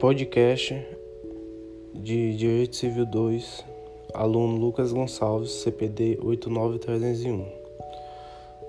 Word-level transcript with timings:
Podcast 0.00 0.80
de 1.92 2.36
Direito 2.36 2.76
Civil 2.76 3.04
2, 3.04 3.64
aluno 4.14 4.56
Lucas 4.56 4.92
Gonçalves, 4.92 5.50
CPD 5.50 6.20
89301. 6.22 7.46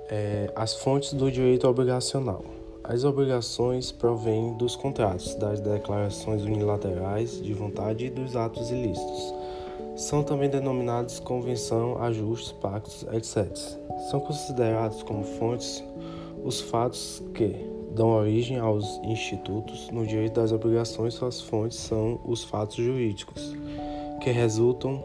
É, 0.10 0.52
as 0.56 0.74
fontes 0.74 1.14
do 1.14 1.32
direito 1.32 1.68
obrigacional. 1.68 2.44
As 2.84 3.04
obrigações 3.04 3.92
provêm 3.92 4.58
dos 4.58 4.76
contratos, 4.76 5.36
das 5.36 5.60
declarações 5.60 6.42
unilaterais 6.42 7.40
de 7.40 7.54
vontade 7.54 8.08
e 8.08 8.10
dos 8.10 8.36
atos 8.36 8.72
ilícitos. 8.72 9.32
São 9.98 10.24
também 10.24 10.50
denominados 10.50 11.20
convenção, 11.20 12.02
ajustes, 12.02 12.54
pactos, 12.54 13.06
etc. 13.14 13.56
São 14.10 14.20
considerados 14.20 15.04
como 15.04 15.24
fontes 15.24 15.84
os 16.44 16.60
fatos 16.60 17.22
que 17.36 17.79
dão 17.94 18.10
origem 18.10 18.58
aos 18.58 19.00
institutos 19.04 19.90
no 19.92 20.06
direito 20.06 20.36
das 20.36 20.52
obrigações. 20.52 21.14
Suas 21.14 21.42
fontes 21.42 21.78
são 21.78 22.20
os 22.26 22.44
fatos 22.44 22.78
jurídicos, 22.78 23.56
que 24.22 24.32
resultam 24.32 25.04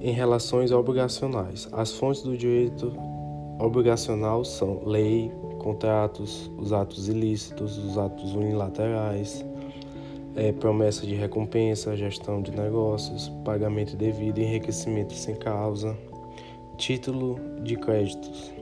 em 0.00 0.12
relações 0.12 0.72
obrigacionais. 0.72 1.68
As 1.72 1.92
fontes 1.92 2.22
do 2.22 2.36
direito 2.36 2.92
obrigacional 3.58 4.44
são 4.44 4.82
lei, 4.84 5.32
contratos, 5.58 6.50
os 6.58 6.72
atos 6.72 7.08
ilícitos, 7.08 7.78
os 7.78 7.98
atos 7.98 8.34
unilaterais, 8.34 9.44
é, 10.36 10.52
promessa 10.52 11.06
de 11.06 11.14
recompensa, 11.14 11.96
gestão 11.96 12.42
de 12.42 12.50
negócios, 12.50 13.28
pagamento 13.44 13.96
devido, 13.96 14.38
enriquecimento 14.38 15.14
sem 15.14 15.34
causa, 15.34 15.96
título 16.76 17.40
de 17.62 17.76
créditos. 17.76 18.52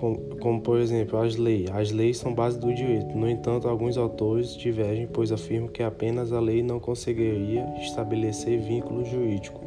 Como, 0.00 0.18
como, 0.36 0.62
por 0.62 0.78
exemplo 0.78 1.18
as 1.18 1.36
leis. 1.36 1.70
As 1.70 1.90
leis 1.90 2.16
são 2.16 2.34
base 2.34 2.58
do 2.58 2.72
direito. 2.72 3.14
No 3.14 3.28
entanto, 3.28 3.68
alguns 3.68 3.98
autores 3.98 4.56
divergem, 4.56 5.06
pois 5.06 5.30
afirmam 5.30 5.68
que 5.68 5.82
apenas 5.82 6.32
a 6.32 6.40
lei 6.40 6.62
não 6.62 6.80
conseguiria 6.80 7.66
estabelecer 7.78 8.58
vínculo 8.58 9.04
jurídico, 9.04 9.60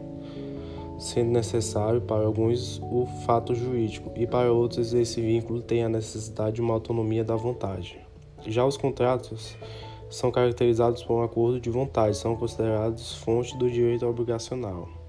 sendo 0.97 1.29
necessário 1.29 2.01
para 2.01 2.25
alguns 2.25 2.81
o 2.81 3.05
fato 3.27 3.53
jurídico 3.53 4.11
e 4.15 4.25
para 4.25 4.51
outros 4.51 4.91
esse 4.91 5.21
vínculo 5.21 5.61
tem 5.61 5.83
a 5.83 5.89
necessidade 5.89 6.55
de 6.55 6.61
uma 6.61 6.73
autonomia 6.73 7.23
da 7.23 7.35
vontade. 7.35 7.99
Já 8.47 8.65
os 8.65 8.75
contratos 8.75 9.55
são 10.09 10.31
caracterizados 10.31 11.03
por 11.03 11.13
um 11.13 11.23
acordo 11.23 11.59
de 11.59 11.69
vontade, 11.69 12.17
são 12.17 12.35
considerados 12.35 13.13
fonte 13.17 13.55
do 13.55 13.69
direito 13.69 14.07
obrigacional. 14.07 15.02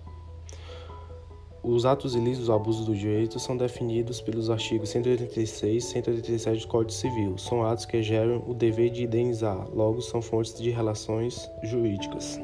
Os 1.64 1.86
atos 1.86 2.14
ilícitos, 2.14 2.50
abusos 2.50 2.84
do 2.84 2.94
direito, 2.94 3.40
são 3.40 3.56
definidos 3.56 4.20
pelos 4.20 4.50
artigos 4.50 4.90
186 4.90 5.82
e 5.82 5.86
187 5.86 6.60
do 6.60 6.68
Código 6.68 6.92
Civil. 6.92 7.38
São 7.38 7.64
atos 7.64 7.86
que 7.86 8.02
geram 8.02 8.44
o 8.46 8.52
dever 8.52 8.90
de 8.90 9.04
indenizar, 9.04 9.66
logo 9.72 10.02
são 10.02 10.20
fontes 10.20 10.54
de 10.60 10.68
relações 10.68 11.50
jurídicas. 11.62 12.38